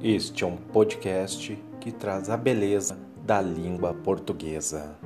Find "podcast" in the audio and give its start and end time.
0.56-1.58